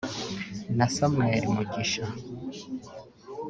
na 0.77 0.85
Samuel 0.95 1.43
Mugisha 1.55 2.05